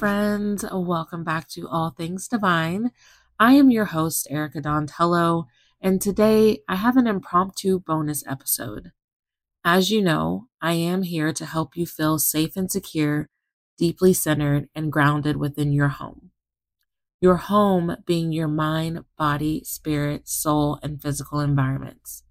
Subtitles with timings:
[0.00, 0.64] Friends.
[0.72, 2.90] Welcome back to All Things Divine.
[3.38, 5.44] I am your host, Erica Dontello,
[5.78, 8.92] and today I have an impromptu bonus episode.
[9.62, 13.28] As you know, I am here to help you feel safe and secure,
[13.76, 16.30] deeply centered, and grounded within your home.
[17.20, 22.22] Your home being your mind, body, spirit, soul, and physical environments.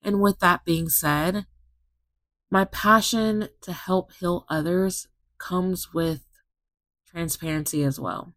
[0.00, 1.46] And with that being said,
[2.52, 5.08] my passion to help heal others
[5.38, 6.20] comes with
[7.14, 8.34] transparency as well.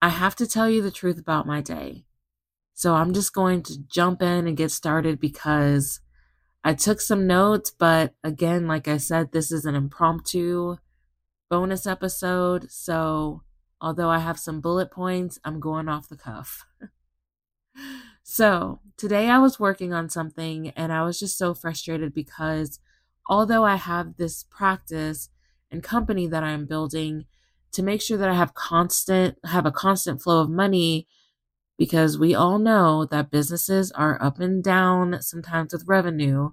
[0.00, 2.04] I have to tell you the truth about my day.
[2.74, 6.00] So I'm just going to jump in and get started because
[6.64, 10.76] I took some notes, but again, like I said, this is an impromptu
[11.48, 12.70] bonus episode.
[12.70, 13.42] So
[13.80, 16.66] although I have some bullet points, I'm going off the cuff.
[18.24, 22.80] so today I was working on something and I was just so frustrated because
[23.28, 25.28] although I have this practice
[25.70, 27.26] and company that I'm building
[27.72, 31.06] to make sure that I have constant have a constant flow of money
[31.78, 36.50] because we all know that businesses are up and down sometimes with revenue.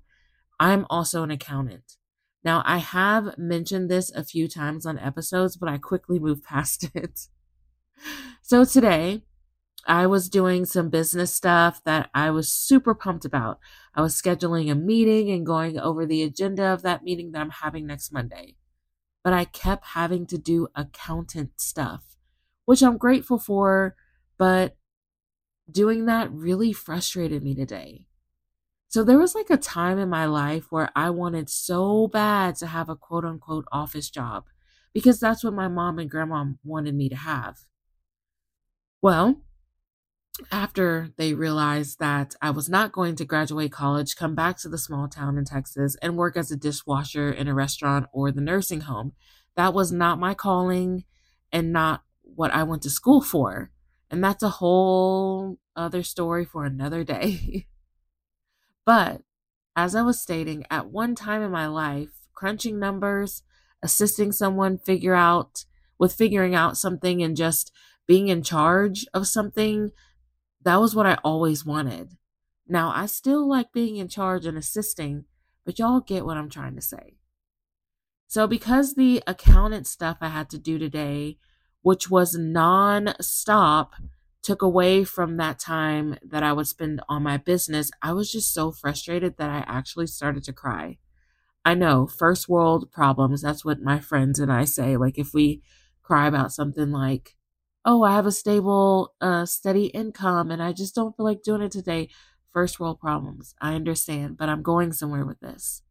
[0.60, 1.98] I'm also an accountant.
[2.44, 6.90] Now, I have mentioned this a few times on episodes, but I quickly moved past
[6.96, 7.28] it.
[8.42, 9.24] So today,
[9.86, 13.60] I was doing some business stuff that I was super pumped about.
[13.96, 17.50] I was scheduling a meeting and going over the agenda of that meeting that I'm
[17.50, 18.56] having next Monday.
[19.24, 22.18] But I kept having to do accountant stuff,
[22.66, 23.96] which I'm grateful for,
[24.38, 24.78] but
[25.70, 28.08] doing that really frustrated me today.
[28.88, 32.68] So there was like a time in my life where I wanted so bad to
[32.68, 34.46] have a quote unquote office job
[34.94, 37.60] because that's what my mom and grandma wanted me to have.
[39.02, 39.42] Well,
[40.52, 44.78] after they realized that I was not going to graduate college, come back to the
[44.78, 48.82] small town in Texas and work as a dishwasher in a restaurant or the nursing
[48.82, 49.14] home.
[49.56, 51.04] That was not my calling
[51.52, 53.72] and not what I went to school for.
[54.10, 57.68] And that's a whole other story for another day.
[58.86, 59.22] but
[59.76, 63.44] as I was stating, at one time in my life, crunching numbers,
[63.84, 65.66] assisting someone figure out
[65.98, 67.72] with figuring out something and just
[68.08, 69.92] being in charge of something
[70.64, 72.18] that was what I always wanted.
[72.68, 75.26] Now, I still like being in charge and assisting,
[75.66, 77.16] but y'all get what I'm trying to say.
[78.28, 81.40] So, because the accountant stuff I had to do today,
[81.82, 83.96] which was non stop,
[84.44, 88.54] took away from that time that I would spend on my business, I was just
[88.54, 90.98] so frustrated that I actually started to cry.
[91.66, 93.42] I know, first world problems.
[93.42, 94.96] That's what my friends and I say.
[94.96, 95.62] Like, if we
[96.04, 97.36] cry about something like,
[97.90, 101.64] oh, I have a stable, uh, steady income and I just don't feel like doing
[101.64, 102.10] it today.
[102.54, 103.56] First world problems.
[103.60, 105.82] I understand, but I'm going somewhere with this.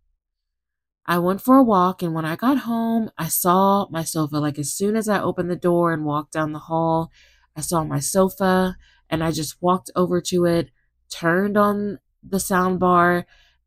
[1.06, 4.36] I went for a walk, and when I got home, I saw my sofa.
[4.36, 7.10] Like, as soon as I opened the door and walked down the hall,
[7.56, 8.76] I saw my sofa,
[9.08, 10.70] and I just walked over to it,
[11.10, 13.26] turned on the sound bar,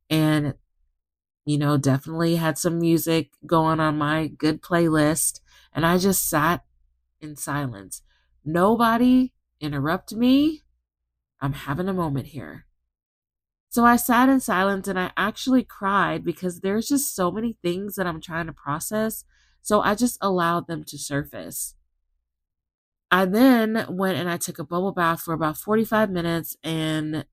[0.10, 0.54] and,
[1.46, 5.42] you know, definitely had some music going on my good playlist.
[5.74, 6.64] And I just sat
[7.22, 8.04] in silence.
[8.44, 10.62] Nobody interrupt me.
[11.40, 12.66] I'm having a moment here.
[13.70, 17.96] So I sat in silence and I actually cried because there's just so many things
[17.96, 19.24] that I'm trying to process.
[19.62, 21.76] So I just allowed them to surface.
[23.10, 26.58] I then went and I took a bubble bath for about 45 minutes.
[26.64, 27.26] And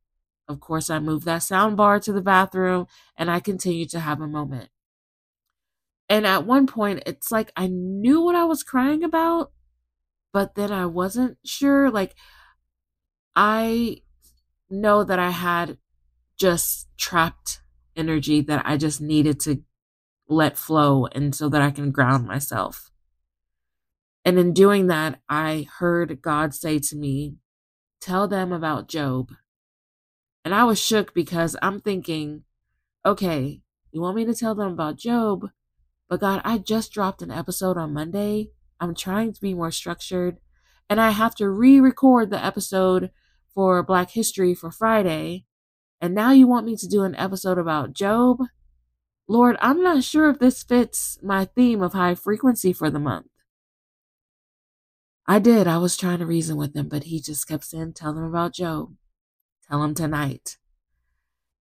[0.47, 2.87] of course, I moved that sound bar to the bathroom
[3.17, 4.71] and I continued to have a moment.
[6.09, 9.53] And at one point, it's like I knew what I was crying about,
[10.39, 11.91] but then I wasn't sure.
[11.91, 12.15] Like,
[13.35, 14.03] I
[14.71, 15.79] know that I had
[16.39, 17.61] just trapped
[17.97, 19.65] energy that I just needed to
[20.29, 22.93] let flow and so that I can ground myself.
[24.25, 27.35] And in doing that, I heard God say to me,
[28.01, 29.33] Tell them about Job.
[30.45, 32.45] And I was shook because I'm thinking,
[33.05, 33.61] okay,
[33.91, 35.51] you want me to tell them about Job?
[36.09, 40.39] But God, I just dropped an episode on Monday I'm trying to be more structured.
[40.91, 43.11] And I have to re record the episode
[43.55, 45.45] for Black History for Friday.
[46.01, 48.39] And now you want me to do an episode about Job?
[49.27, 53.27] Lord, I'm not sure if this fits my theme of high frequency for the month.
[55.27, 55.67] I did.
[55.67, 58.55] I was trying to reason with him, but he just kept saying, Tell them about
[58.55, 58.95] Job.
[59.69, 60.57] Tell him tonight.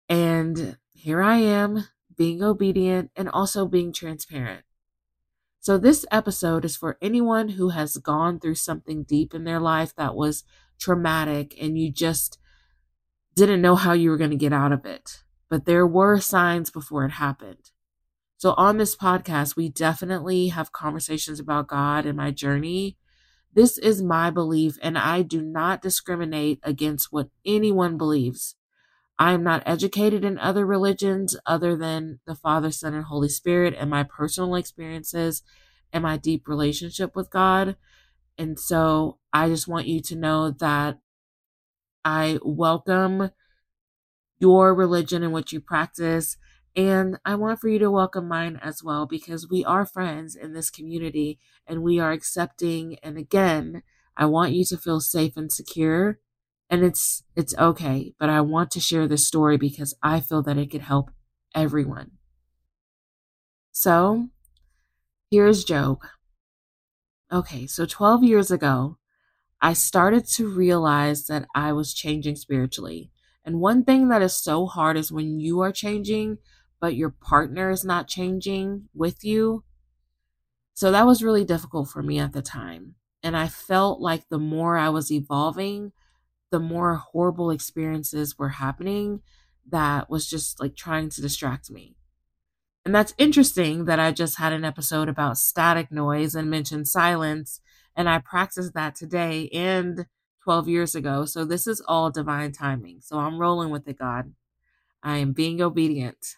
[0.09, 4.65] And here I am, being obedient and also being transparent.
[5.61, 9.95] So, this episode is for anyone who has gone through something deep in their life
[9.97, 10.45] that was
[10.79, 12.39] traumatic and you just
[13.35, 15.23] didn't know how you were going to get out of it.
[15.49, 17.71] But there were signs before it happened.
[18.37, 22.97] So, on this podcast, we definitely have conversations about God and my journey.
[23.53, 28.55] This is my belief, and I do not discriminate against what anyone believes.
[29.19, 33.75] I am not educated in other religions other than the Father, Son, and Holy Spirit
[33.77, 35.43] and my personal experiences
[35.93, 37.77] and my deep relationship with God.
[38.37, 41.01] And so I just want you to know that
[42.05, 43.31] I welcome
[44.39, 46.37] your religion and what you practice.
[46.77, 50.53] And I want for you to welcome mine as well because we are friends in
[50.53, 52.99] this community and we are accepting.
[53.03, 53.83] And again,
[54.17, 56.19] I want you to feel safe and secure.
[56.71, 60.59] And it's it's okay, but I want to share this story because I feel that
[60.59, 61.11] it could help
[61.55, 62.13] everyone.
[63.73, 64.29] So,
[65.31, 66.01] here's Job.
[67.33, 68.99] Okay, so 12 years ago,
[69.61, 73.11] I started to realize that I was changing spiritually.
[73.45, 76.39] And one thing that is so hard is when you are changing,
[76.81, 79.65] but your partner is not changing with you.
[80.75, 82.95] So that was really difficult for me at the time.
[83.23, 85.93] And I felt like the more I was evolving,
[86.51, 89.21] the more horrible experiences were happening
[89.71, 91.95] that was just like trying to distract me.
[92.85, 97.61] And that's interesting that I just had an episode about static noise and mentioned silence.
[97.95, 100.07] And I practiced that today and
[100.43, 101.27] 12 years ago.
[101.27, 103.01] So this is all divine timing.
[103.03, 104.33] So I'm rolling with it, God.
[105.03, 106.37] I am being obedient.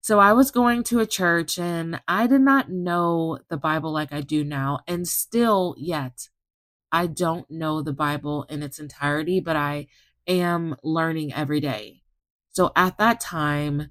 [0.00, 4.12] So I was going to a church and I did not know the Bible like
[4.12, 4.80] I do now.
[4.88, 6.28] And still, yet,
[6.92, 9.86] I don't know the Bible in its entirety, but I
[10.26, 12.02] am learning every day.
[12.50, 13.90] So at that time,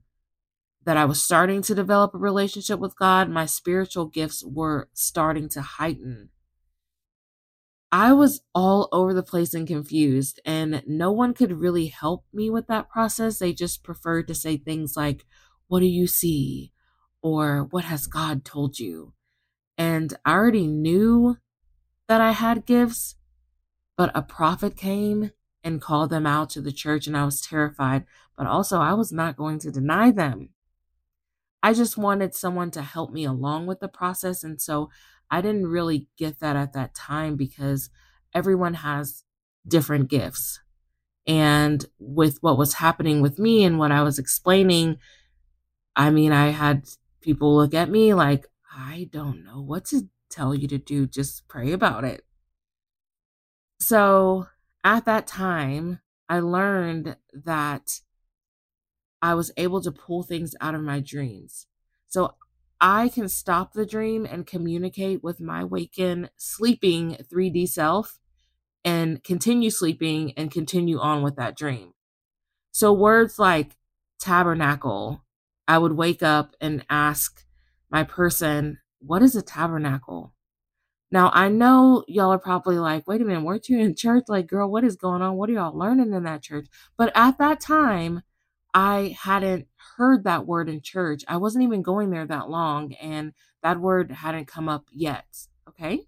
[0.84, 5.48] that I was starting to develop a relationship with God, my spiritual gifts were starting
[5.50, 6.30] to heighten.
[7.92, 12.50] I was all over the place and confused, and no one could really help me
[12.50, 13.40] with that process.
[13.40, 15.26] They just preferred to say things like,
[15.68, 16.72] What do you see?
[17.22, 19.14] or What has God told you?
[19.78, 21.38] And I already knew
[22.12, 23.16] that I had gifts,
[23.96, 25.32] but a prophet came
[25.64, 28.04] and called them out to the church, and I was terrified.
[28.38, 30.50] But also, I was not going to deny them.
[31.64, 34.44] I just wanted someone to help me along with the process.
[34.44, 34.90] And so
[35.30, 37.90] I didn't really get that at that time because
[38.34, 39.24] everyone has
[39.66, 40.60] different gifts.
[41.26, 44.98] And with what was happening with me and what I was explaining,
[45.96, 46.90] I mean, I had
[47.22, 51.06] people look at me like, I don't know what to tell you to do.
[51.06, 52.26] Just pray about it.
[53.80, 54.48] So
[54.84, 56.00] at that time,
[56.30, 58.00] I learned that
[59.22, 61.68] I was able to pull things out of my dreams.
[62.08, 62.36] So
[62.80, 68.20] I can stop the dream and communicate with my waken, sleeping 3D self
[68.84, 71.94] and continue sleeping and continue on with that dream.
[72.72, 73.78] So, words like
[74.20, 75.24] tabernacle,
[75.68, 77.46] I would wake up and ask
[77.90, 80.34] my person, What is a tabernacle?
[81.12, 84.26] Now, I know y'all are probably like, Wait a minute, weren't you in church?
[84.28, 85.36] Like, girl, what is going on?
[85.36, 86.68] What are y'all learning in that church?
[86.98, 88.22] But at that time,
[88.74, 89.68] I hadn't
[89.98, 91.24] heard that word in church.
[91.28, 93.34] I wasn't even going there that long, and
[93.64, 95.48] that word hadn't come up yet.
[95.68, 96.08] Okay.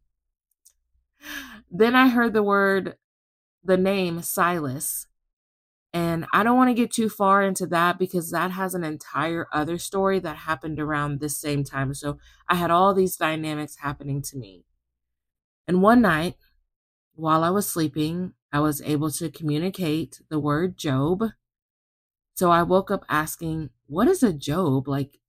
[1.71, 2.95] Then I heard the word,
[3.64, 5.07] the name Silas.
[5.94, 9.47] And I don't want to get too far into that because that has an entire
[9.54, 11.94] other story that happened around this same time.
[11.94, 12.18] So
[12.50, 14.66] I had all these dynamics happening to me.
[15.68, 16.35] And one night,
[17.16, 21.31] while I was sleeping, I was able to communicate the word Job
[22.33, 24.88] so I woke up asking, what is a Job?
[24.88, 25.19] Like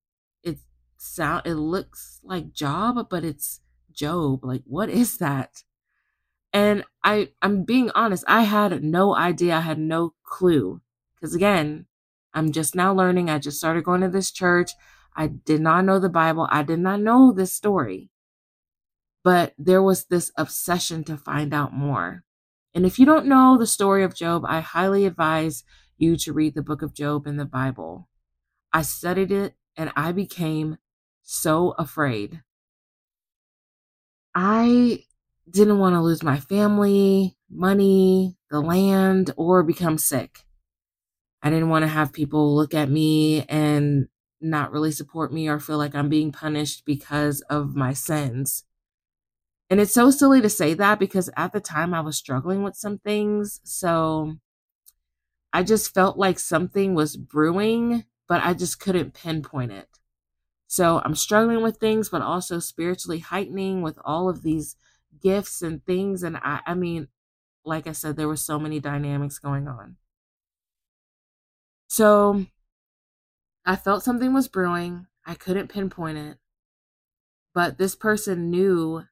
[0.43, 0.59] it
[0.97, 3.61] sound it looks like job, but it's
[3.93, 4.45] Job.
[4.45, 5.65] Like what is that?
[6.55, 9.57] And I I'm being honest, I had no idea.
[9.57, 10.81] I had no clue.
[11.21, 11.87] Cuz again,
[12.33, 13.29] I'm just now learning.
[13.29, 14.71] I just started going to this church.
[15.17, 16.49] I did not know the Bible.
[16.51, 18.11] I did not know this story.
[19.25, 22.25] But there was this obsession to find out more.
[22.73, 25.65] And if you don't know the story of Job, I highly advise
[25.97, 28.09] you to read the book of Job in the Bible.
[28.73, 30.79] I studied it and I became
[31.23, 32.43] so afraid.
[34.35, 35.05] I
[35.51, 40.45] didn't want to lose my family, money, the land, or become sick.
[41.43, 44.09] I didn't want to have people look at me and
[44.41, 48.65] not really support me or feel like I'm being punished because of my sins.
[49.71, 52.77] And it's so silly to say that because at the time I was struggling with
[52.77, 53.61] some things.
[53.65, 54.37] So
[55.53, 59.89] I just felt like something was brewing, but I just couldn't pinpoint it.
[60.67, 64.77] So I'm struggling with things, but also spiritually heightening with all of these
[65.21, 66.23] gifts and things.
[66.23, 67.09] And I, I mean,
[67.65, 69.97] like I said, there were so many dynamics going on.
[71.89, 72.47] So
[73.65, 75.07] I felt something was brewing.
[75.25, 76.39] I couldn't pinpoint it.
[77.55, 79.05] But this person knew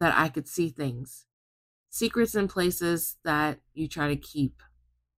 [0.00, 1.26] that I could see things.
[1.90, 4.62] Secrets in places that you try to keep,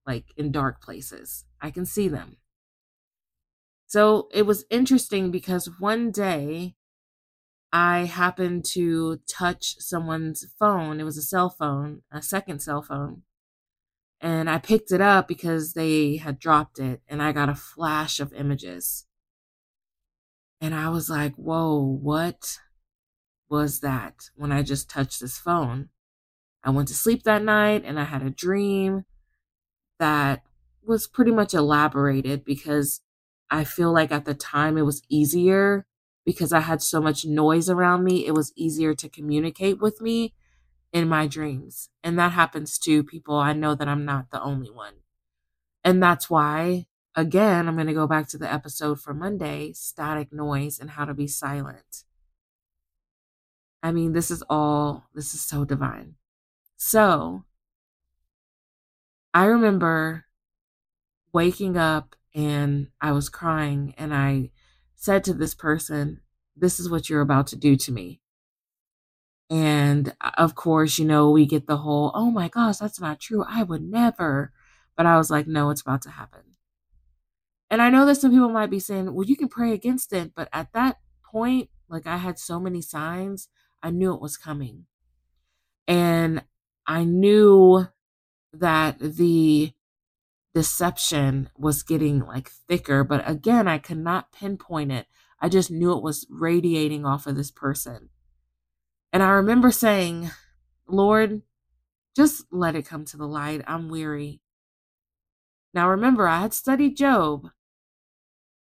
[0.06, 1.44] like in dark places.
[1.61, 2.37] I can see them.
[3.87, 6.76] So it was interesting because one day
[7.72, 11.00] I happened to touch someone's phone.
[11.00, 13.22] It was a cell phone, a second cell phone.
[14.20, 18.20] And I picked it up because they had dropped it, and I got a flash
[18.20, 19.06] of images.
[20.60, 22.58] And I was like, whoa, what
[23.48, 25.88] was that when I just touched this phone?
[26.62, 29.04] I went to sleep that night and I had a dream
[29.98, 30.42] that
[30.84, 33.00] was pretty much elaborated because
[33.50, 35.86] I feel like at the time it was easier
[36.30, 38.26] because I had so much noise around me.
[38.26, 40.34] It was easier to communicate with me
[40.92, 41.90] in my dreams.
[42.02, 43.37] And that happens to people.
[43.37, 44.94] I know that I'm not the only one.
[45.84, 50.32] And that's why Again, I'm going to go back to the episode for Monday static
[50.32, 52.04] noise and how to be silent.
[53.82, 56.14] I mean, this is all, this is so divine.
[56.76, 57.44] So,
[59.34, 60.26] I remember
[61.32, 64.50] waking up and I was crying and I
[65.00, 66.21] said to this person,
[66.54, 68.21] This is what you're about to do to me.
[69.49, 73.19] And uh, of course, you know, we get the whole, Oh my gosh, that's not
[73.19, 73.45] true.
[73.49, 74.52] I would never.
[74.97, 76.42] But I was like, No, it's about to happen.
[77.71, 80.33] And I know that some people might be saying, well, you can pray against it.
[80.35, 83.49] But at that point, like I had so many signs,
[83.80, 84.87] I knew it was coming.
[85.87, 86.42] And
[86.87, 87.87] I knew
[88.52, 89.73] that the
[90.54, 93.04] deception was getting like thicker.
[93.04, 95.07] But again, I could not pinpoint it.
[95.40, 98.11] I just knew it was radiating off of this person.
[99.12, 100.30] And I remember saying,
[100.87, 101.42] Lord,
[102.16, 103.62] just let it come to the light.
[103.66, 104.40] I'm weary.
[105.73, 107.47] Now remember, I had studied Job,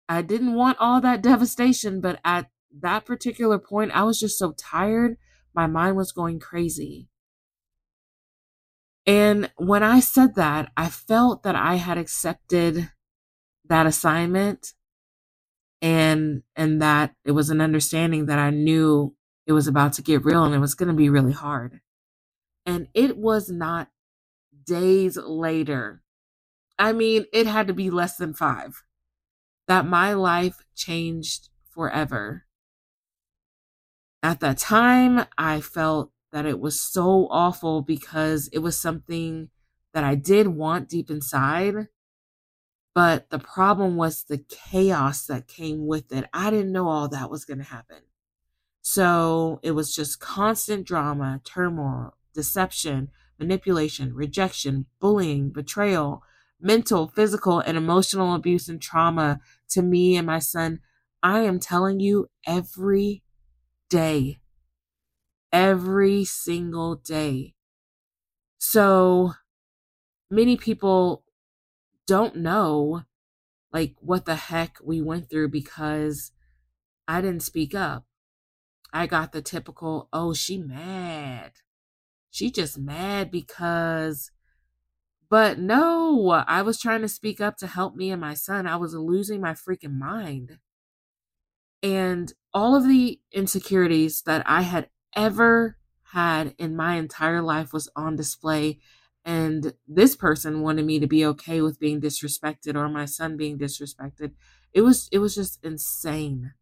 [0.09, 4.53] I didn't want all that devastation, but at that particular point, I was just so
[4.53, 5.19] tired.
[5.55, 7.09] My mind was going crazy.
[9.09, 12.91] And when I said that, I felt that I had accepted
[13.65, 14.75] that assignment
[15.81, 20.27] and and that it was an understanding that I knew it was about to get
[20.27, 21.81] real and it was going to be really hard.
[22.67, 23.89] And it was not
[24.67, 26.03] days later.
[26.79, 28.85] I mean, it had to be less than 5
[29.69, 32.45] that my life changed forever.
[34.23, 39.51] At that time, I felt that it was so awful because it was something
[39.95, 41.89] that I did want deep inside.
[42.95, 46.29] But the problem was the chaos that came with it.
[46.33, 48.03] I didn't know all that was going to happen.
[48.83, 56.23] So it was just constant drama, turmoil, deception, manipulation, rejection, bullying, betrayal,
[56.61, 60.81] mental, physical, and emotional abuse and trauma to me and my son.
[61.23, 63.23] I am telling you every
[63.91, 64.41] day,
[65.53, 67.55] every single day.
[68.59, 69.35] So
[70.31, 71.25] many people
[72.07, 73.03] don't know
[73.73, 76.33] like what the heck we went through because
[77.07, 78.05] I didn't speak up.
[78.93, 81.53] I got the typical, oh, she mad.
[82.31, 84.31] She just mad because
[85.29, 88.67] but no, I was trying to speak up to help me and my son.
[88.67, 90.59] I was losing my freaking mind.
[91.83, 95.77] And all of the insecurities that I had ever
[96.13, 98.81] had in my entire life was on display.
[99.25, 103.59] And this person wanted me to be okay with being disrespected or my son being
[103.59, 104.33] disrespected.
[104.73, 106.53] It was it was just insane.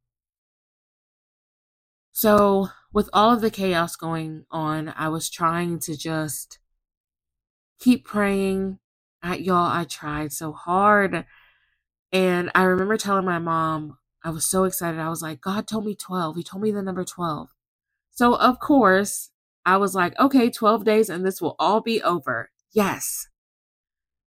[2.13, 6.59] So, with all of the chaos going on, I was trying to just
[7.79, 8.79] keep praying.
[9.23, 11.25] at y'all, I tried so hard.
[12.13, 15.01] And I remember telling my mom, I was so excited.
[15.01, 16.37] I was like, God told me 12.
[16.37, 17.51] He told me the number 12.
[18.17, 19.31] So, of course,
[19.67, 22.51] I was like, okay, 12 days and this will all be over.
[22.73, 23.29] Yes.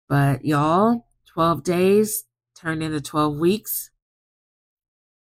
[0.09, 2.25] But y'all, 12 days
[2.59, 3.91] turned into 12 weeks.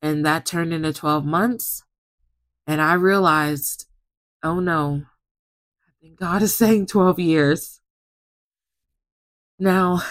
[0.01, 1.83] And that turned into 12 months.
[2.67, 3.85] And I realized,
[4.43, 5.03] oh no,
[5.87, 7.79] I think God is saying 12 years.
[9.57, 10.01] Now,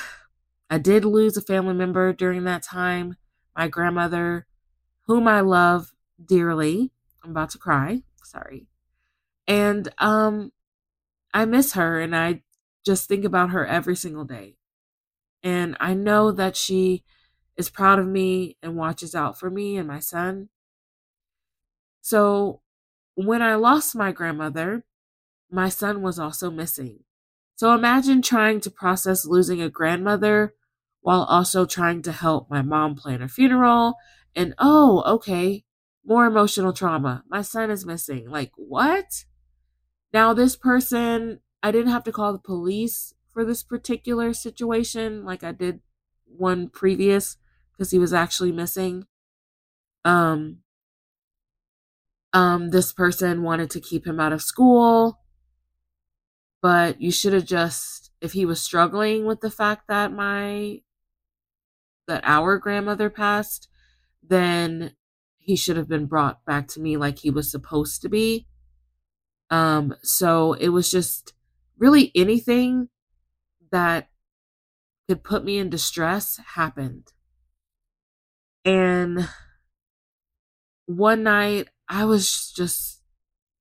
[0.70, 3.16] I did lose a family member during that time,
[3.54, 4.46] my grandmother,
[5.06, 5.92] whom I love
[6.24, 6.92] dearly.
[7.22, 8.04] I'm about to cry.
[8.30, 8.66] Sorry.
[9.48, 10.52] And um
[11.34, 12.42] I miss her and I
[12.86, 14.56] just think about her every single day.
[15.42, 17.04] And I know that she
[17.56, 20.50] is proud of me and watches out for me and my son.
[22.00, 22.60] So,
[23.14, 24.84] when I lost my grandmother,
[25.50, 27.04] my son was also missing.
[27.56, 30.54] So imagine trying to process losing a grandmother
[31.02, 33.96] while also trying to help my mom plan a funeral
[34.36, 35.64] and oh, okay,
[36.04, 37.24] more emotional trauma.
[37.28, 38.28] My son is missing.
[38.28, 39.24] Like, what?
[40.12, 45.44] Now, this person, I didn't have to call the police for this particular situation like
[45.44, 45.80] I did
[46.26, 47.36] one previous
[47.72, 49.04] because he was actually missing.
[50.04, 50.58] Um,
[52.32, 55.20] um, this person wanted to keep him out of school,
[56.60, 60.80] but you should have just, if he was struggling with the fact that my,
[62.06, 63.68] that our grandmother passed,
[64.22, 64.94] then
[65.48, 68.46] he should have been brought back to me like he was supposed to be.
[69.48, 71.32] Um, so it was just
[71.78, 72.90] really anything
[73.72, 74.10] that
[75.08, 77.14] could put me in distress happened.
[78.66, 79.26] And
[80.84, 83.00] one night I was just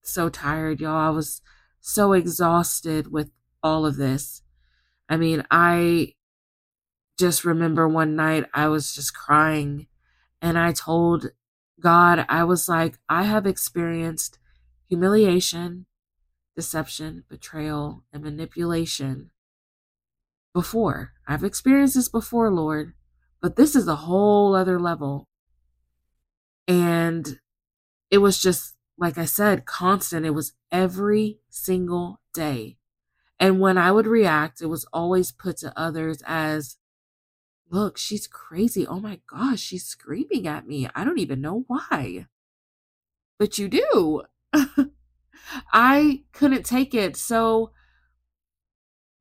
[0.04, 1.08] so tired, y'all.
[1.08, 1.42] I was
[1.80, 3.32] so exhausted with
[3.64, 4.42] all of this.
[5.08, 6.16] I mean, I
[7.18, 9.88] just remember one night I was just crying
[10.42, 11.28] and I told
[11.80, 14.40] God, I was like, I have experienced
[14.90, 15.86] humiliation,
[16.56, 19.32] deception, betrayal, and manipulation
[20.54, 21.14] before.
[21.28, 22.94] I've experienced this before, Lord,
[23.42, 25.28] but this is a whole other level.
[26.68, 27.40] And
[28.10, 30.26] it was just, like I said, constant.
[30.26, 32.78] It was every single day.
[33.40, 36.78] And when I would react, it was always put to others as,
[37.70, 38.86] look, she's crazy.
[38.88, 40.88] Oh my gosh, she's screaming at me.
[40.96, 42.28] I don't even know why.
[43.40, 44.24] But you do.
[45.74, 47.16] I couldn't take it.
[47.16, 47.72] So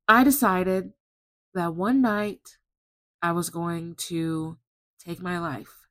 [0.07, 0.93] I decided
[1.53, 2.57] that one night
[3.21, 4.57] I was going to
[4.99, 5.87] take my life.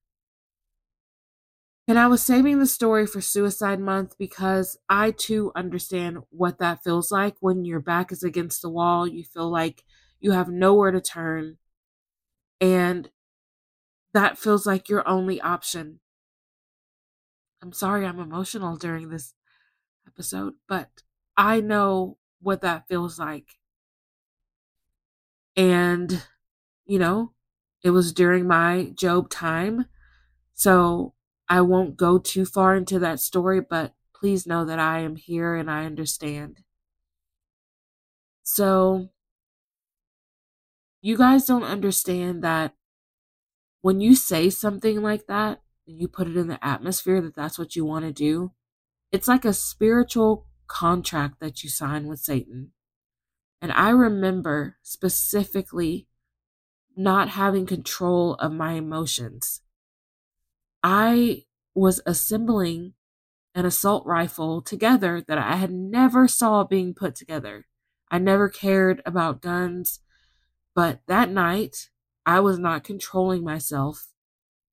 [1.89, 6.83] And I was saving the story for Suicide Month because I too understand what that
[6.83, 9.07] feels like when your back is against the wall.
[9.07, 9.85] You feel like
[10.19, 11.59] you have nowhere to turn.
[12.61, 13.11] And
[14.13, 16.01] that feels like your only option.
[17.63, 19.35] I'm sorry I'm emotional during this
[20.07, 21.03] episode, but
[21.37, 23.59] I know what that feels like.
[25.57, 26.23] And,
[26.87, 27.33] you know,
[27.83, 29.87] it was during my Job time.
[30.55, 31.15] So
[31.49, 35.57] I won't go too far into that story, but please know that I am here
[35.57, 36.63] and I understand.
[38.45, 39.11] So,
[41.07, 42.75] you guys don't understand that
[43.81, 47.61] when you say something like that, and you put it in the atmosphere that that's
[47.61, 48.51] what you want to do,
[49.13, 52.73] it's like a spiritual contract that you sign with Satan.
[53.63, 56.09] And I remember specifically
[56.97, 59.61] not having control of my emotions.
[60.83, 62.95] I was assembling
[63.55, 67.67] an assault rifle together that I had never saw being put together.
[68.11, 70.01] I never cared about guns,
[70.77, 71.89] but that night
[72.27, 74.09] I was not controlling myself.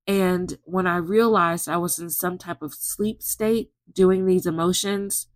[0.05, 5.27] And when I realized I was in some type of sleep state doing these emotions,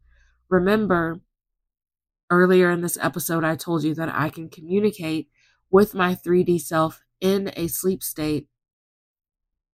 [0.50, 1.22] remember
[2.30, 5.30] earlier in this episode, I told you that I can communicate
[5.72, 8.48] with my 3D self in a sleep state.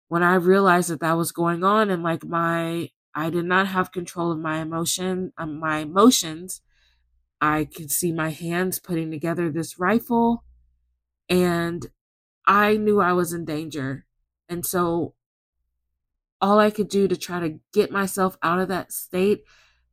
[0.09, 3.91] When I realized that that was going on and like my, I did not have
[3.91, 6.61] control of my emotion, um, my emotions,
[7.41, 10.43] I could see my hands putting together this rifle
[11.33, 11.87] and
[12.45, 14.05] I knew I was in danger.
[14.47, 15.15] And so
[16.39, 19.43] all I could do to try to get myself out of that state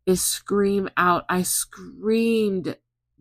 [0.05, 1.25] is scream out.
[1.31, 2.77] I screamed,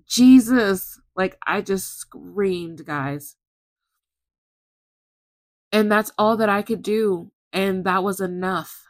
[0.05, 0.99] Jesus.
[1.15, 3.37] Like, I just screamed, guys.
[5.71, 7.31] And that's all that I could do.
[7.53, 8.83] And that was enough.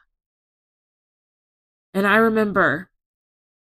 [1.93, 2.89] And I remember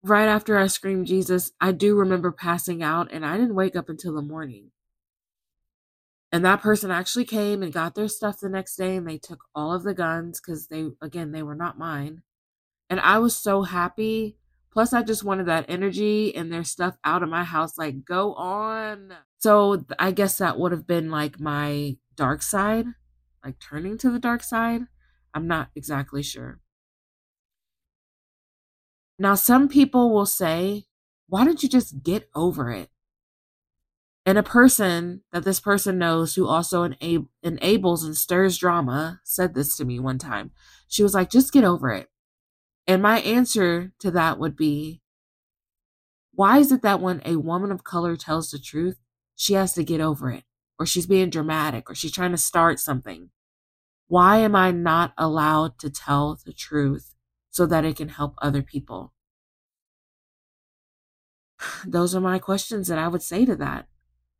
[0.02, 3.88] right after I screamed Jesus, I do remember passing out and I didn't wake up
[3.88, 4.72] until the morning.
[6.32, 9.44] And that person actually came and got their stuff the next day and they took
[9.54, 12.22] all of the guns because they, again, they were not mine.
[12.90, 14.36] And I was so happy.
[14.72, 17.78] Plus, I just wanted that energy and their stuff out of my house.
[17.78, 19.14] Like, go on.
[19.38, 22.86] So I guess that would have been like my dark side,
[23.44, 24.82] like turning to the dark side.
[25.32, 26.60] I'm not exactly sure.
[29.18, 30.86] Now, some people will say,
[31.28, 32.90] why don't you just get over it?
[34.26, 39.54] And a person that this person knows who also enab- enables and stirs drama said
[39.54, 40.50] this to me one time.
[40.88, 42.10] She was like, just get over it.
[42.88, 45.00] And my answer to that would be
[46.32, 48.98] why is it that when a woman of color tells the truth,
[49.36, 50.44] she has to get over it,
[50.78, 53.30] or she's being dramatic, or she's trying to start something?
[54.08, 57.14] Why am I not allowed to tell the truth
[57.50, 59.14] so that it can help other people?
[61.86, 63.88] Those are my questions that I would say to that.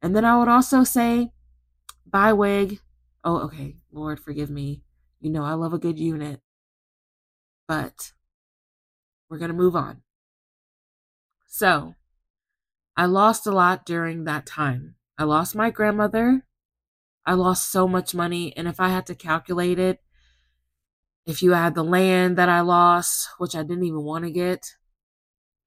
[0.03, 1.33] And then I would also say,
[2.05, 2.81] bye, wig.
[3.25, 3.77] Oh, okay.
[3.93, 4.83] Lord, forgive me.
[5.21, 6.41] You know, I love a good unit,
[7.67, 8.13] but
[9.29, 10.03] we're going to move on.
[11.49, 11.95] So,
[12.97, 14.97] I lost a lot during that time.
[15.19, 16.47] I lost my grandmother.
[17.25, 18.57] I lost so much money.
[18.57, 20.01] And if I had to calculate it,
[21.27, 24.76] if you add the land that I lost, which I didn't even want to get,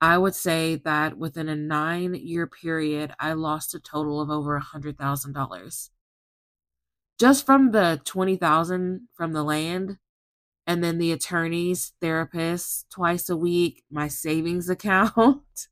[0.02, 4.56] I would say that within a nine year period, I lost a total of over
[4.56, 5.92] a hundred thousand dollars.
[7.20, 9.98] Just from the twenty thousand from the land,
[10.66, 15.68] and then the attorneys, therapists twice a week, my savings account.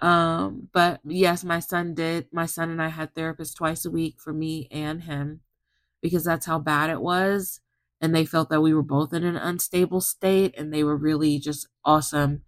[0.00, 2.28] um, but yes, my son did.
[2.32, 5.40] My son and I had therapists twice a week for me and him
[6.02, 7.60] because that's how bad it was.
[8.00, 11.38] And they felt that we were both in an unstable state, and they were really
[11.38, 12.42] just awesome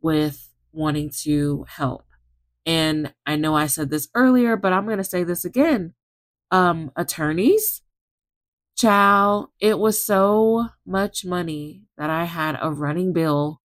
[0.00, 2.04] with wanting to help.
[2.66, 5.94] And I know I said this earlier, but I'm going to say this again.
[6.50, 7.82] Um, attorneys,
[8.76, 13.60] chow, it was so much money that I had a running bill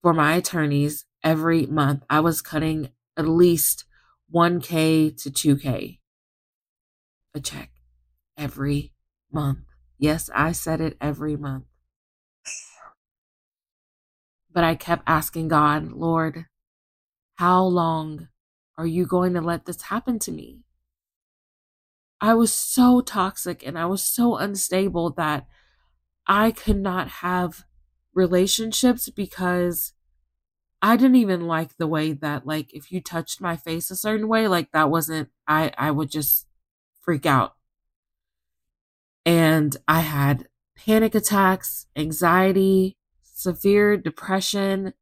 [0.00, 2.02] for my attorneys every month.
[2.10, 3.84] I was cutting at least
[4.34, 5.98] 1K to 2K
[7.34, 7.70] a check
[8.36, 8.92] every
[9.30, 9.60] month.
[9.98, 11.64] Yes, I said it every month.
[14.52, 16.46] But I kept asking God, Lord,
[17.36, 18.28] how long
[18.76, 20.60] are you going to let this happen to me?
[22.20, 25.46] I was so toxic and I was so unstable that
[26.26, 27.64] I could not have
[28.14, 29.92] relationships because
[30.80, 34.28] I didn't even like the way that like if you touched my face a certain
[34.28, 36.46] way like that wasn't I I would just
[37.00, 37.54] freak out.
[39.24, 42.96] And I had panic attacks, anxiety,
[43.42, 44.94] severe depression.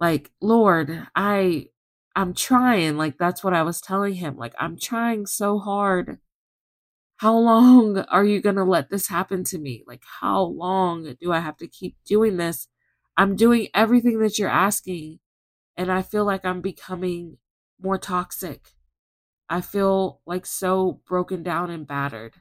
[0.00, 1.68] Like, Lord, I
[2.16, 2.96] I'm trying.
[2.96, 4.36] Like that's what I was telling him.
[4.36, 6.18] Like I'm trying so hard.
[7.18, 9.84] How long are you going to let this happen to me?
[9.86, 12.68] Like how long do I have to keep doing this?
[13.18, 15.20] I'm doing everything that you're asking
[15.76, 17.36] and I feel like I'm becoming
[17.80, 18.72] more toxic.
[19.48, 22.36] I feel like so broken down and battered.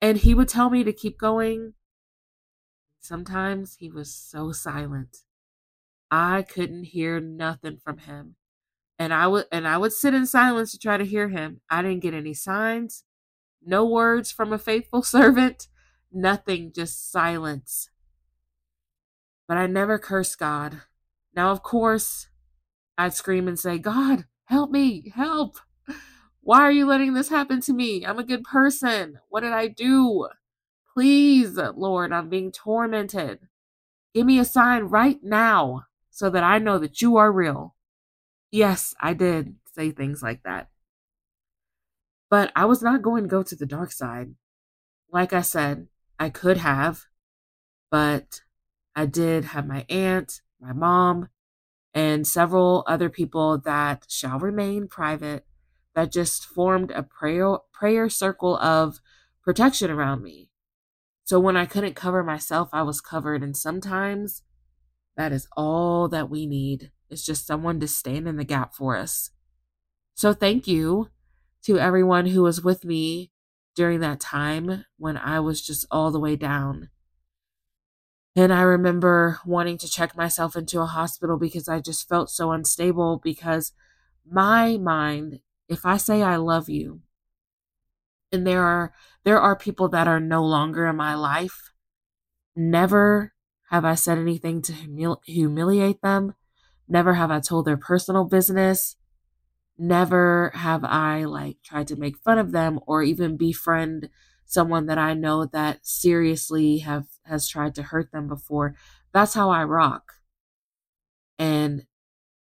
[0.00, 1.72] And he would tell me to keep going
[3.00, 5.18] Sometimes he was so silent.
[6.10, 8.36] I couldn't hear nothing from him.
[8.98, 11.60] And I would and I would sit in silence to try to hear him.
[11.70, 13.04] I didn't get any signs,
[13.64, 15.68] no words from a faithful servant,
[16.12, 17.90] nothing, just silence.
[19.46, 20.82] But I never cursed God.
[21.34, 22.28] Now, of course,
[22.98, 25.58] I'd scream and say, God, help me, help.
[26.40, 28.04] Why are you letting this happen to me?
[28.04, 29.20] I'm a good person.
[29.28, 30.28] What did I do?
[30.98, 33.38] Please, Lord, I'm being tormented.
[34.12, 37.76] Give me a sign right now so that I know that you are real.
[38.50, 40.70] Yes, I did say things like that.
[42.28, 44.34] But I was not going to go to the dark side.
[45.12, 45.86] Like I said,
[46.18, 47.04] I could have,
[47.92, 48.40] but
[48.96, 51.28] I did have my aunt, my mom,
[51.94, 55.46] and several other people that shall remain private
[55.94, 58.98] that just formed a prayer prayer circle of
[59.44, 60.47] protection around me.
[61.28, 63.42] So when I couldn't cover myself, I was covered.
[63.42, 64.44] And sometimes
[65.14, 66.90] that is all that we need.
[67.10, 69.28] It's just someone to stand in the gap for us.
[70.14, 71.10] So thank you
[71.64, 73.30] to everyone who was with me
[73.74, 76.88] during that time when I was just all the way down.
[78.34, 82.52] And I remember wanting to check myself into a hospital because I just felt so
[82.52, 83.72] unstable because
[84.26, 87.02] my mind, if I say I love you,
[88.32, 88.92] and there are
[89.24, 91.72] there are people that are no longer in my life.
[92.56, 93.32] Never
[93.70, 96.34] have i said anything to humil- humiliate them.
[96.88, 98.96] Never have i told their personal business.
[99.78, 104.10] Never have i like tried to make fun of them or even befriend
[104.46, 108.74] someone that i know that seriously have has tried to hurt them before.
[109.12, 110.14] That's how i rock.
[111.38, 111.86] And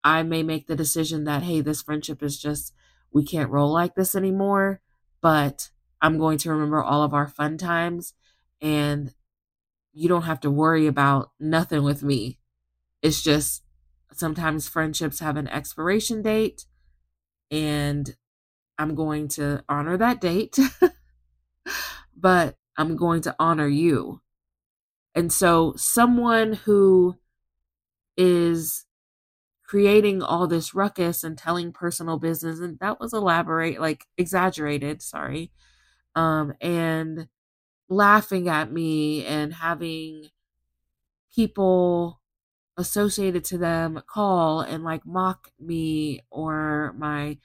[0.04, 2.74] i may make the decision that hey this friendship is just
[3.14, 4.82] we can't roll like this anymore
[5.22, 5.72] but
[6.04, 8.14] I'm going to remember all of our fun times
[8.62, 9.14] and
[9.94, 12.40] you don't have to worry about nothing with me.
[13.02, 13.64] It's just
[14.12, 16.66] sometimes friendships have an expiration date
[17.50, 18.16] and
[18.78, 20.58] I'm going to honor that date,
[22.18, 24.22] but I'm going to honor you.
[25.16, 27.18] And so, someone who
[28.18, 28.86] is
[29.64, 35.52] creating all this ruckus and telling personal business, and that was elaborate, like exaggerated, sorry,
[36.16, 37.28] um, and
[37.90, 40.30] laughing at me and having
[41.34, 42.20] people
[42.78, 47.38] associated to them call and like mock me or my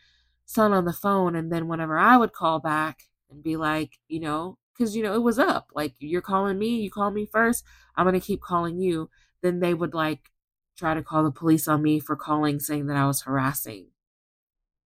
[0.47, 1.37] son on the phone.
[1.37, 5.15] And then whenever I would call back and be like, you know, because, you know,
[5.15, 5.71] it was up.
[5.75, 7.65] Like, you're calling me, you call me first,
[7.97, 9.11] I'm going to keep calling you.
[9.43, 10.31] Then they would like
[10.79, 13.89] try to call the police on me for calling saying that I was harassing.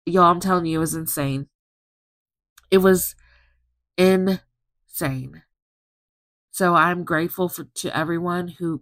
[0.05, 1.47] Y'all, I'm telling you, it was insane.
[2.71, 3.15] It was
[3.99, 5.43] insane.
[6.51, 8.81] So I'm grateful for to everyone who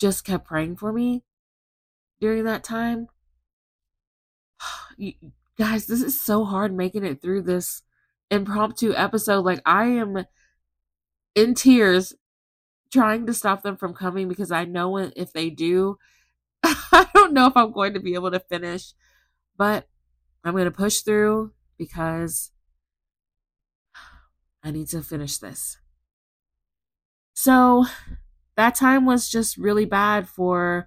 [0.00, 1.22] just kept praying for me
[2.20, 3.08] during that time.
[5.00, 5.12] You,
[5.56, 7.82] guys, this is so hard making it through this
[8.32, 9.44] impromptu episode.
[9.44, 10.24] Like I am
[11.36, 12.14] in tears
[12.92, 15.98] trying to stop them from coming because I know if they do,
[16.64, 18.92] I don't know if I'm going to be able to finish,
[19.56, 19.86] but
[20.42, 22.50] I'm going to push through because
[24.68, 25.78] I need to finish this.
[27.32, 27.86] So
[28.54, 30.86] that time was just really bad for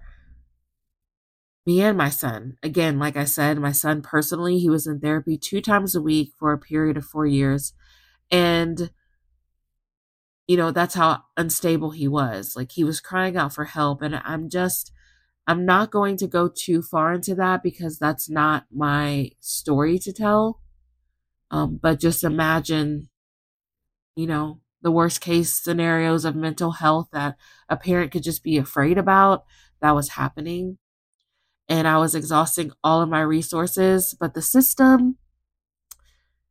[1.66, 2.58] me and my son.
[2.62, 6.32] Again, like I said, my son personally, he was in therapy two times a week
[6.38, 7.72] for a period of four years.
[8.30, 8.90] And
[10.46, 12.54] you know, that's how unstable he was.
[12.54, 14.00] Like he was crying out for help.
[14.00, 14.92] And I'm just,
[15.48, 20.12] I'm not going to go too far into that because that's not my story to
[20.12, 20.60] tell.
[21.50, 23.08] Um, but just imagine,
[24.16, 27.36] you know, the worst case scenarios of mental health that
[27.68, 29.44] a parent could just be afraid about
[29.80, 30.78] that was happening.
[31.68, 35.16] And I was exhausting all of my resources, but the system,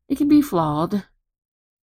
[0.08, 1.06] it can be flawed.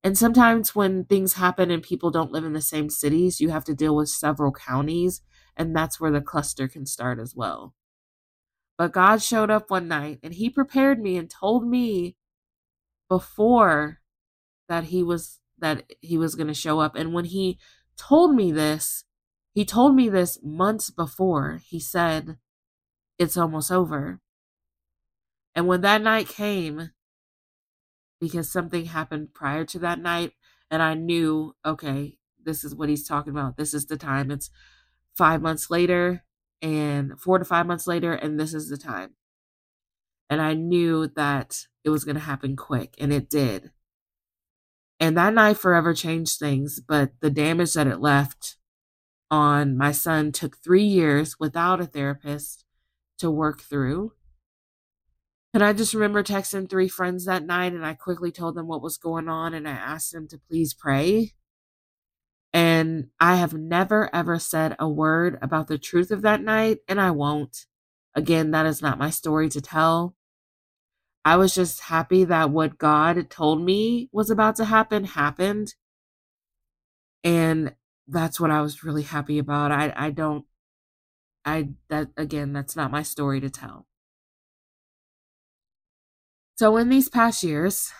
[0.05, 3.65] And sometimes when things happen and people don't live in the same cities, you have
[3.65, 5.21] to deal with several counties,
[5.57, 7.75] and that's where the cluster can start as well.
[8.79, 12.17] But God showed up one night and he prepared me and told me
[13.09, 14.01] before
[14.69, 17.59] that he was that he was going to show up and when he
[17.97, 19.05] told me this,
[19.53, 21.63] he told me this months before.
[21.65, 22.37] He said
[23.19, 24.21] it's almost over.
[25.55, 26.91] And when that night came,
[28.21, 30.33] because something happened prior to that night
[30.71, 33.57] and I knew, okay, this is what he's talking about.
[33.57, 34.31] This is the time.
[34.31, 34.51] It's
[35.17, 36.25] five months later
[36.63, 39.15] and four to five months later, and this is the time.
[40.29, 43.71] And I knew that it was going to happen quick, and it did.
[44.99, 48.57] And that night forever changed things, but the damage that it left
[49.31, 52.65] on my son took three years without a therapist
[53.19, 54.13] to work through.
[55.53, 58.83] And I just remember texting three friends that night and I quickly told them what
[58.83, 61.33] was going on and I asked them to please pray.
[62.53, 67.01] And I have never ever said a word about the truth of that night and
[67.01, 67.67] I won't.
[68.15, 70.16] Again, that is not my story to tell.
[71.27, 75.75] I was just happy that what God told me was about to happen happened.
[77.25, 77.75] And
[78.07, 79.73] that's what I was really happy about.
[79.73, 80.45] I I don't
[81.45, 83.87] I that again, that's not my story to tell.
[86.57, 87.93] So, in these past years,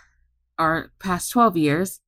[0.59, 2.01] or past 12 years,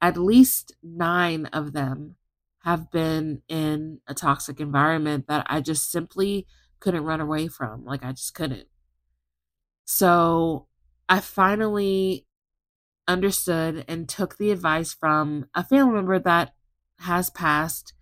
[0.00, 2.16] at least nine of them
[2.64, 6.46] have been in a toxic environment that I just simply
[6.80, 7.84] couldn't run away from.
[7.84, 8.68] Like, I just couldn't.
[9.94, 10.68] So,
[11.06, 12.26] I finally
[13.08, 16.54] understood and took the advice from a family member that
[17.00, 17.94] has passed.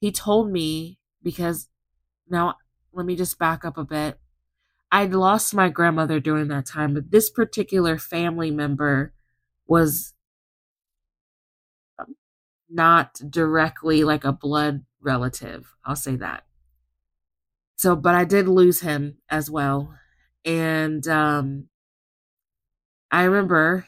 [0.00, 1.68] He told me because
[2.28, 2.56] now
[2.92, 4.20] let me just back up a bit.
[4.92, 9.14] I'd lost my grandmother during that time, but this particular family member
[9.66, 10.14] was
[12.68, 15.74] not directly like a blood relative.
[15.84, 16.44] I'll say that.
[17.76, 19.94] So, but I did lose him as well.
[20.44, 21.68] And um
[23.10, 23.86] I remember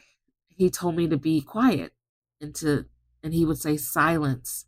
[0.49, 1.93] he told me to be quiet
[2.41, 2.85] and to
[3.23, 4.65] and he would say silence.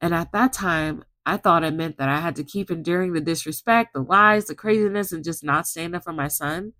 [0.00, 3.20] And at that time, I thought it meant that I had to keep enduring the
[3.20, 6.74] disrespect, the lies, the craziness, and just not stand up for my son.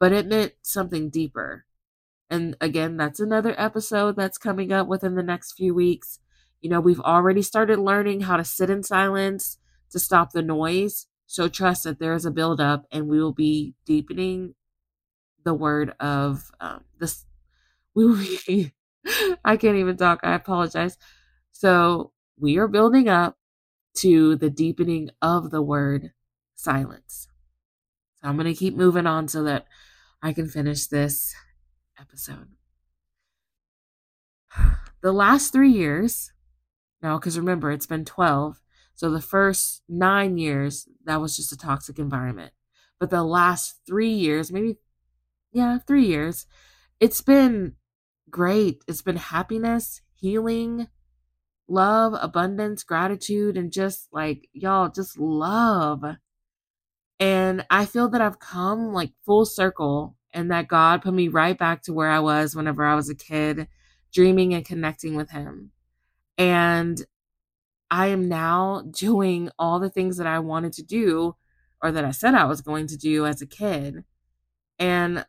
[0.00, 1.66] But it meant something deeper.
[2.30, 6.20] And again, that's another episode that's coming up within the next few weeks.
[6.60, 9.58] You know, we've already started learning how to sit in silence
[9.90, 11.06] to stop the noise.
[11.28, 14.54] So trust that there is a buildup, and we will be deepening
[15.44, 17.24] the word of um, this.
[17.94, 18.72] We will be.
[19.44, 20.20] I can't even talk.
[20.22, 20.96] I apologize.
[21.50, 23.36] So we are building up
[23.96, 26.12] to the deepening of the word
[26.54, 27.26] silence.
[28.14, 29.66] So I'm going to keep moving on so that
[30.22, 31.34] I can finish this
[32.00, 32.48] episode.
[35.00, 36.32] The last three years,
[37.00, 38.60] now, because remember, it's been 12.
[38.98, 42.52] So the first nine years, that was just a toxic environment.
[42.98, 44.78] But the last three years, maybe,
[45.52, 46.46] yeah, three years,
[46.98, 47.74] it's been
[48.28, 48.82] great.
[48.88, 50.88] It's been happiness, healing,
[51.68, 56.04] love, abundance, gratitude, and just like, y'all, just love.
[57.20, 61.56] And I feel that I've come like full circle and that God put me right
[61.56, 63.68] back to where I was whenever I was a kid.
[64.12, 65.70] dreaming and connecting with Him.
[66.36, 67.06] And
[67.90, 71.36] I am now doing all the things that I wanted to do
[71.82, 74.04] or that I said I was going to do as a kid.
[74.78, 75.24] And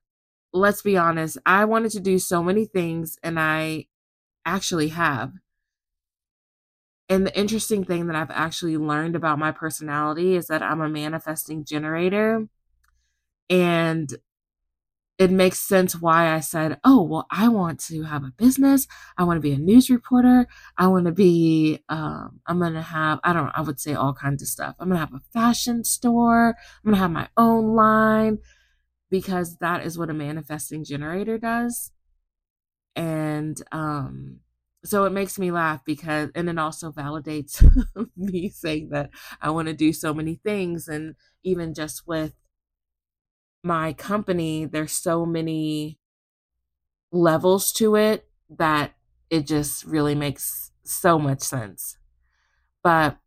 [0.54, 3.86] let's be honest, I wanted to do so many things and I
[4.46, 5.34] actually have.
[7.08, 10.90] And the interesting thing that I've actually learned about my personality is that I'm a
[10.90, 12.48] manifesting generator.
[13.50, 14.14] And
[15.20, 18.88] it makes sense why I said, oh, well, I want to have a business.
[19.18, 20.48] I want to be a news reporter.
[20.78, 24.14] I want to be, um, I'm going to have, I don't, I would say all
[24.14, 24.76] kinds of stuff.
[24.80, 26.56] I'm going to have a fashion store.
[26.86, 28.38] I'm going to have my own line
[29.10, 31.92] because that is what a manifesting generator does.
[32.96, 34.40] And, um,
[34.86, 37.62] so it makes me laugh because, and it also validates
[38.16, 39.10] me saying that
[39.42, 40.88] I want to do so many things.
[40.88, 42.34] And even just with
[43.64, 46.00] my company, there's so many
[47.12, 48.94] levels to it that
[49.30, 51.98] it just really makes so much sense.
[52.84, 53.18] But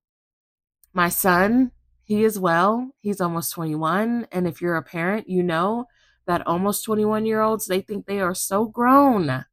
[0.93, 2.91] my son, he is well.
[3.01, 4.27] He's almost 21.
[4.33, 5.87] And if you're a parent, you know
[6.27, 9.45] that almost 21 year olds, they think they are so grown.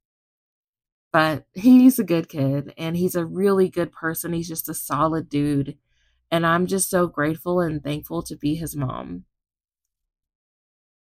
[1.12, 4.34] But he's a good kid and he's a really good person.
[4.34, 5.78] He's just a solid dude.
[6.32, 9.26] And I'm just so grateful and thankful to be his mom.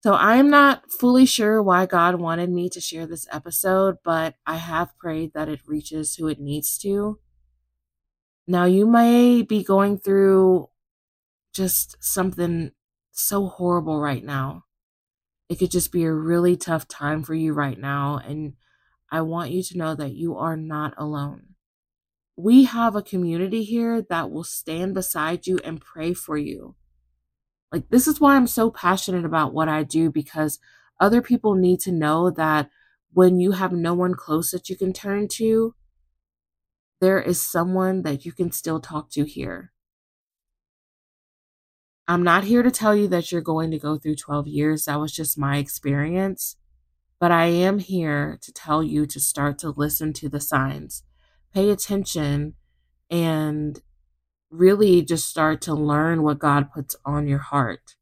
[0.02, 4.56] So I'm not fully sure why God wanted me to share this episode, but I
[4.56, 7.18] have prayed that it reaches who it needs to.
[8.46, 10.70] Now, you may be going through
[11.52, 12.70] just something
[13.12, 14.64] so horrible right now.
[15.50, 18.20] It could just be a really tough time for you right now.
[18.24, 18.54] And
[19.12, 21.56] I want you to know that you are not alone.
[22.36, 26.76] We have a community here that will stand beside you and pray for you.
[27.72, 30.58] Like, this is why I'm so passionate about what I do because
[30.98, 32.68] other people need to know that
[33.12, 35.74] when you have no one close that you can turn to,
[37.00, 39.72] there is someone that you can still talk to here.
[42.06, 44.84] I'm not here to tell you that you're going to go through 12 years.
[44.84, 46.56] That was just my experience.
[47.20, 51.04] But I am here to tell you to start to listen to the signs,
[51.54, 52.54] pay attention,
[53.10, 53.80] and
[54.50, 57.94] really just start to learn what God puts on your heart.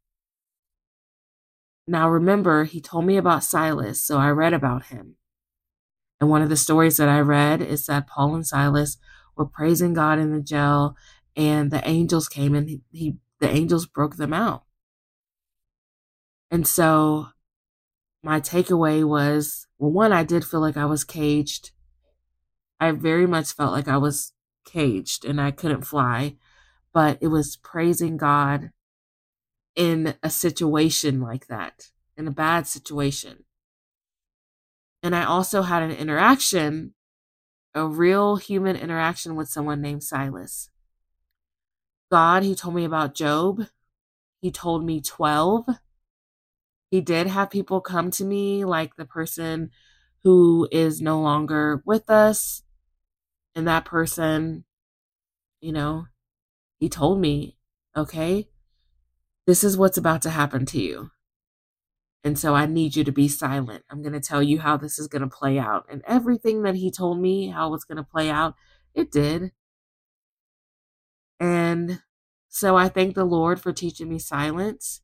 [1.86, 5.16] Now, remember, he told me about Silas, so I read about him.
[6.20, 8.98] And one of the stories that I read is that Paul and Silas
[9.36, 10.96] were praising God in the jail,
[11.36, 14.64] and the angels came and he, he the angels broke them out.
[16.50, 17.28] And so
[18.22, 21.70] my takeaway was well, one, I did feel like I was caged.
[22.80, 24.32] I very much felt like I was
[24.68, 26.36] caged and I couldn't fly,
[26.92, 28.70] but it was praising God
[29.74, 33.44] in a situation like that, in a bad situation.
[35.02, 36.94] And I also had an interaction,
[37.74, 40.70] a real human interaction with someone named Silas.
[42.10, 43.66] God, he told me about Job.
[44.40, 45.66] He told me 12.
[46.90, 49.70] He did have people come to me, like the person
[50.24, 52.62] who is no longer with us.
[53.58, 54.62] And that person
[55.60, 56.06] you know,
[56.78, 57.56] he told me,
[57.96, 58.48] okay,
[59.46, 61.10] this is what's about to happen to you.
[62.24, 63.84] And so I need you to be silent.
[63.90, 65.86] I'm going to tell you how this is going to play out.
[65.90, 68.54] And everything that he told me how it's going to play out,
[68.94, 69.52] it did.
[71.40, 72.02] And
[72.48, 75.00] so I thank the Lord for teaching me silence.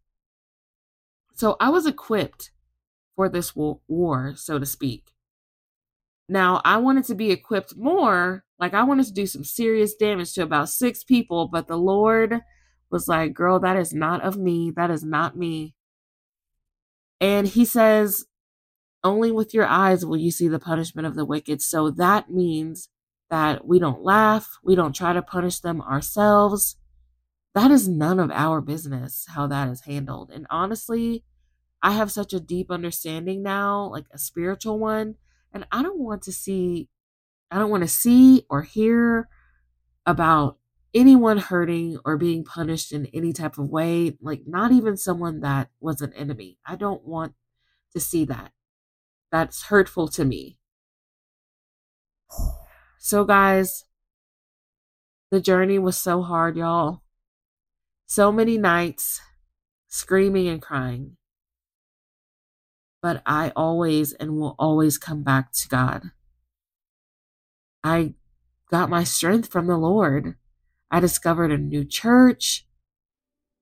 [1.34, 2.50] So I was equipped
[3.16, 5.13] for this war, so to speak.
[6.28, 8.44] Now, I wanted to be equipped more.
[8.58, 12.40] Like, I wanted to do some serious damage to about six people, but the Lord
[12.90, 14.70] was like, Girl, that is not of me.
[14.74, 15.74] That is not me.
[17.20, 18.24] And He says,
[19.02, 21.60] Only with your eyes will you see the punishment of the wicked.
[21.60, 22.88] So that means
[23.30, 26.76] that we don't laugh, we don't try to punish them ourselves.
[27.54, 30.30] That is none of our business how that is handled.
[30.30, 31.24] And honestly,
[31.82, 35.16] I have such a deep understanding now, like a spiritual one
[35.54, 36.88] and I don't want to see,
[37.50, 39.28] I don't want to see or hear
[40.04, 40.58] about
[40.92, 45.70] anyone hurting or being punished in any type of way, like not even someone that
[45.80, 46.58] was an enemy.
[46.66, 47.34] I don't want
[47.92, 48.50] to see that.
[49.30, 50.58] That's hurtful to me.
[52.98, 53.84] So, guys,
[55.30, 57.02] the journey was so hard, y'all.
[58.06, 59.20] So many nights
[59.88, 61.16] screaming and crying
[63.04, 66.04] but I always and will always come back to God.
[67.84, 68.14] I
[68.70, 70.36] got my strength from the Lord.
[70.90, 72.66] I discovered a new church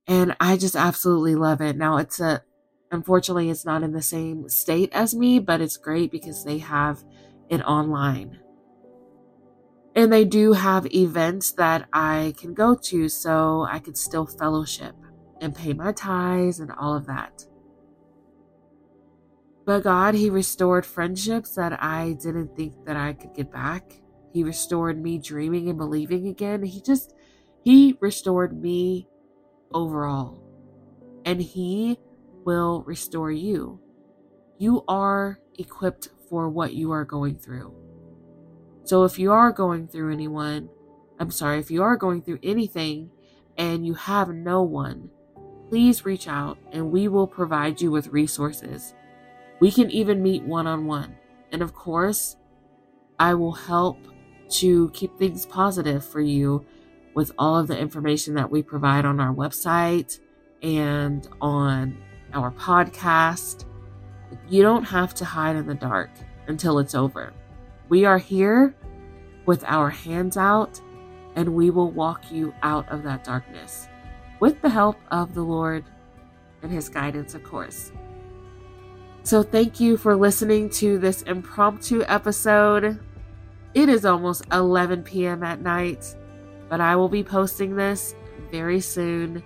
[0.07, 1.76] and I just absolutely love it.
[1.76, 2.45] Now it's a
[2.93, 7.03] unfortunately it's not in the same state as me, but it's great because they have
[7.49, 8.38] it online.
[9.97, 14.95] And they do have events that I can go to so I can still fellowship
[15.40, 17.45] and pay my tithes and all of that.
[19.65, 23.93] But God, He restored friendships that I didn't think that I could get back.
[24.33, 26.63] He restored me dreaming and believing again.
[26.63, 27.15] He just,
[27.63, 29.09] He restored me
[29.73, 30.43] overall.
[31.25, 31.99] And He
[32.45, 33.81] will restore you.
[34.59, 37.75] You are equipped for what you are going through.
[38.85, 40.69] So if you are going through anyone,
[41.21, 43.11] I'm sorry, if you are going through anything
[43.57, 45.11] and you have no one,
[45.69, 48.95] please reach out and we will provide you with resources.
[49.63, 51.15] We can even meet one on one.
[51.53, 52.37] And of course,
[53.21, 53.97] I will help
[54.59, 56.67] to keep things positive for you
[57.15, 60.19] with all of the information that we provide on our website
[60.65, 61.97] and on
[62.35, 63.65] our podcast.
[64.49, 66.11] You don't have to hide in the dark
[66.49, 67.33] until it's over.
[67.89, 68.75] We are here
[69.47, 70.81] with our hands out,
[71.37, 73.87] and we will walk you out of that darkness
[74.41, 75.85] with the help of the Lord
[76.65, 77.93] and His guidance, of course.
[79.25, 82.99] So, thank you for listening to this impromptu episode.
[83.73, 85.45] It is almost 11 p.m.
[85.45, 86.16] at night,
[86.68, 88.14] but I will be posting this
[88.51, 89.43] very soon.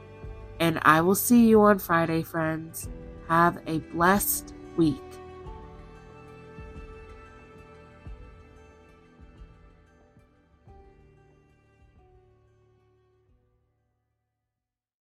[0.60, 2.88] And I will see you on Friday, friends.
[3.28, 5.05] Have a blessed week.